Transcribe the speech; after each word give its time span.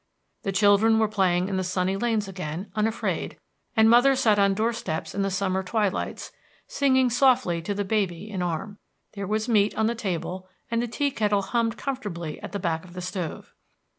The 0.41 0.51
children 0.51 0.97
were 0.97 1.07
playing 1.07 1.47
in 1.47 1.57
the 1.57 1.63
sunny 1.63 1.95
lanes 1.95 2.27
again, 2.27 2.71
unafraid, 2.75 3.37
and 3.77 3.87
mothers 3.87 4.19
sat 4.21 4.39
on 4.39 4.55
doorsteps 4.55 5.13
in 5.13 5.21
the 5.21 5.29
summer 5.29 5.61
twilights, 5.61 6.31
singing 6.65 7.11
softly 7.11 7.61
to 7.61 7.75
the 7.75 7.85
baby 7.85 8.27
in 8.27 8.41
arm. 8.41 8.79
There 9.13 9.27
was 9.27 9.47
meat 9.47 9.75
on 9.75 9.85
the 9.85 9.93
table, 9.93 10.49
and 10.71 10.81
the 10.81 10.87
tea 10.87 11.11
kettle 11.11 11.43
hummed 11.43 11.77
comfortably 11.77 12.41
at 12.41 12.51
the 12.51 12.57
back 12.57 12.83
of 12.83 12.93
the 12.93 13.01
stove. 13.01 13.53